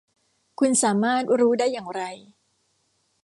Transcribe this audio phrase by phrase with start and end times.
[0.59, 2.01] คุณสามารถรู้ได้อย่างไร